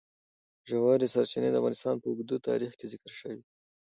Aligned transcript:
ژورې 0.69 1.07
سرچینې 1.13 1.49
د 1.51 1.55
افغانستان 1.59 1.95
په 1.99 2.07
اوږده 2.09 2.37
تاریخ 2.49 2.71
کې 2.79 2.85
ذکر 2.93 3.11
شوی 3.19 3.35
دی. 3.39 3.45